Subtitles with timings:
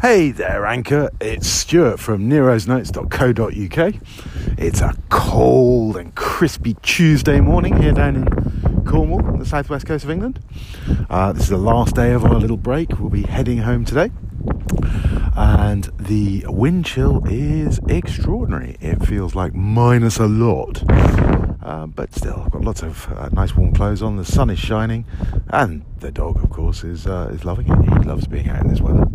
[0.00, 1.10] Hey there, Anchor.
[1.20, 3.94] It's Stuart from nerosnotes.co.uk.
[4.56, 10.10] It's a cold and crispy Tuesday morning here down in Cornwall, the southwest coast of
[10.10, 10.38] England.
[11.10, 13.00] Uh, this is the last day of our little break.
[13.00, 14.12] We'll be heading home today.
[15.36, 18.76] And the wind chill is extraordinary.
[18.80, 20.84] It feels like minus a lot.
[21.60, 24.16] Uh, but still, I've got lots of uh, nice warm clothes on.
[24.16, 25.06] The sun is shining,
[25.48, 27.78] and the dog, of course, is uh, is loving it.
[27.82, 29.07] He loves being out in this weather.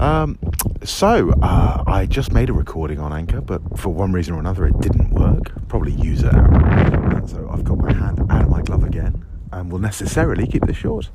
[0.00, 0.38] Um,
[0.82, 4.66] so uh, I just made a recording on Anchor, but for one reason or another,
[4.66, 5.52] it didn't work.
[5.68, 7.22] Probably user error.
[7.26, 10.78] So I've got my hand out of my glove again, and will necessarily keep this
[10.78, 11.10] short.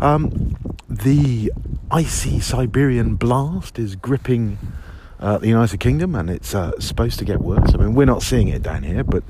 [0.00, 0.56] Um,
[0.88, 1.52] the
[1.90, 4.58] icy Siberian blast is gripping
[5.18, 7.74] uh, the United Kingdom, and it's uh, supposed to get worse.
[7.74, 9.24] I mean, we're not seeing it down here, but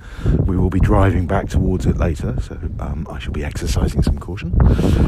[0.44, 4.18] we will be driving back towards it later, so um, I shall be exercising some
[4.18, 4.54] caution.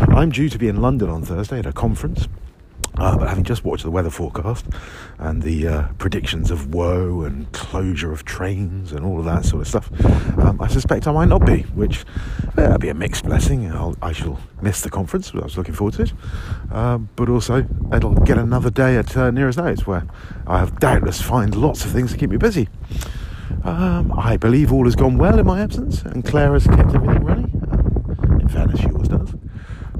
[0.08, 2.26] I'm due to be in London on Thursday at a conference.
[2.98, 4.66] Uh, but having just watched the weather forecast
[5.18, 9.62] and the uh, predictions of woe and closure of trains and all of that sort
[9.62, 9.90] of stuff,
[10.38, 12.04] um, I suspect I might not be, which
[12.54, 13.70] will be a mixed blessing.
[13.70, 16.12] I'll, I shall miss the conference, I was looking forward to it.
[16.70, 20.06] Um, but also, it'll get another day at uh, Nero's Notes where
[20.46, 22.68] I have doubtless find lots of things to keep me busy.
[23.64, 27.24] Um, I believe all has gone well in my absence, and Claire has kept everything
[27.24, 27.50] running.
[27.70, 29.34] Uh, in fairness, she always does.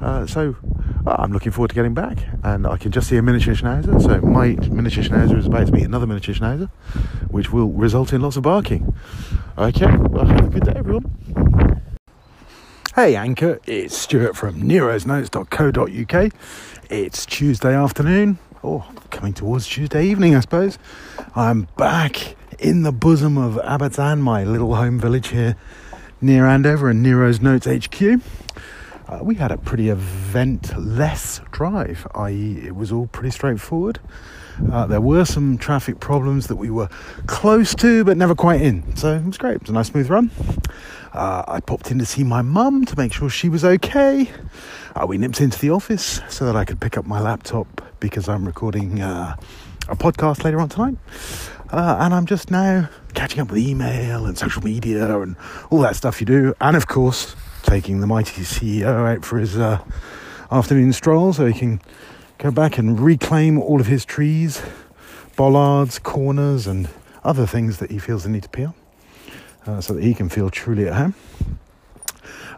[0.01, 0.57] Uh, so
[1.07, 2.19] I'm looking forward to getting back.
[2.43, 4.01] And I can just see a miniature schnauzer.
[4.01, 6.71] So my miniature schnauzer is about to meet another miniature schnauzer,
[7.31, 8.95] which will result in lots of barking.
[9.59, 11.81] Okay, well, have a good day, everyone.
[12.95, 16.33] Hey, Anchor, it's Stuart from nerosnotes.co.uk.
[16.91, 20.79] It's Tuesday afternoon, or coming towards Tuesday evening, I suppose.
[21.35, 25.57] I'm back in the bosom of Abbotts Ann, my little home village here
[26.21, 28.21] near Andover and Nero's Notes HQ.
[29.13, 33.99] Uh, we had a pretty event-less drive, i.e., it was all pretty straightforward.
[34.71, 36.89] Uh, there were some traffic problems that we were
[37.27, 38.97] close to, but never quite in.
[38.97, 39.57] So it was great.
[39.57, 40.31] It was a nice smooth run.
[41.13, 44.31] Uh, I popped in to see my mum to make sure she was okay.
[44.97, 48.31] Uh, we nipped into the office so that I could pick up my laptop because
[48.31, 49.37] I'm recording uh,
[49.91, 50.97] a podcast later on tonight.
[51.71, 55.37] Uh, and I'm just now catching up with email and social media and
[55.69, 56.55] all that stuff you do.
[56.63, 59.83] And of course, taking the mighty CEO out for his uh,
[60.51, 61.81] afternoon stroll so he can
[62.39, 64.63] go back and reclaim all of his trees,
[65.37, 66.89] bollards, corners, and
[67.25, 68.75] other things that he feels the need to peel
[69.67, 71.15] uh, so that he can feel truly at home.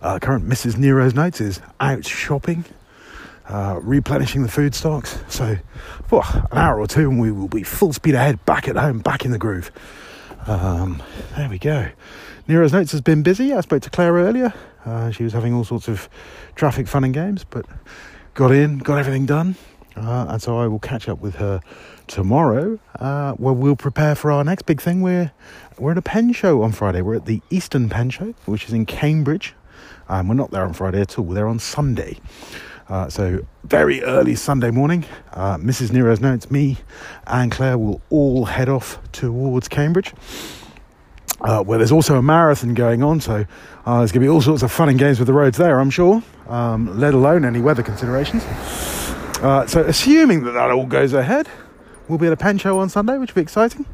[0.00, 0.76] Uh, current Mrs.
[0.76, 2.64] Nero's Notes is out shopping,
[3.48, 5.18] uh, replenishing the food stocks.
[5.28, 5.56] So,
[6.06, 8.98] for an hour or two, and we will be full speed ahead, back at home,
[8.98, 9.70] back in the groove.
[10.46, 11.02] Um,
[11.36, 11.88] there we go.
[12.46, 13.54] Nero's Notes has been busy.
[13.54, 14.52] I spoke to Claire earlier.
[14.84, 16.08] Uh, she was having all sorts of
[16.54, 17.64] traffic fun and games, but
[18.34, 19.56] got in, got everything done.
[19.96, 21.60] Uh, and so I will catch up with her
[22.08, 25.00] tomorrow, uh, where we'll prepare for our next big thing.
[25.00, 25.32] We're
[25.78, 27.00] we're at a pen show on Friday.
[27.00, 29.54] We're at the Eastern Pen Show, which is in Cambridge.
[30.08, 31.24] Um, we're not there on Friday at all.
[31.24, 32.18] We're there on Sunday.
[32.88, 35.92] Uh, so very early Sunday morning, uh, Mrs.
[35.92, 36.78] Nero's notes, me
[37.26, 40.12] and Claire will all head off towards Cambridge
[41.44, 43.20] uh, where there's also a marathon going on.
[43.20, 43.46] So
[43.86, 45.78] uh, there's going to be all sorts of fun and games with the roads there,
[45.78, 48.44] I'm sure, um, let alone any weather considerations.
[49.42, 51.48] Uh, so assuming that that all goes ahead,
[52.08, 53.84] we'll be at a pen show on Sunday, which will be exciting.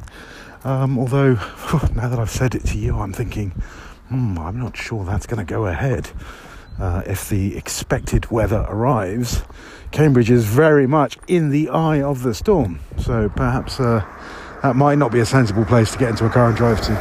[0.63, 1.33] Um, although
[1.95, 3.51] now that I've said it to you, I'm thinking,
[4.07, 6.09] hmm, I'm not sure that's going to go ahead.
[6.79, 9.43] Uh, if the expected weather arrives,
[9.91, 12.79] Cambridge is very much in the eye of the storm.
[12.97, 14.05] So perhaps uh,
[14.63, 16.91] that might not be a sensible place to get into a car and drive to.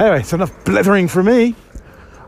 [0.00, 1.54] Anyway, it's enough blithering for me.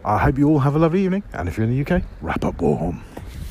[0.05, 2.45] I hope you all have a lovely evening, and if you're in the UK, wrap
[2.45, 3.03] up warm.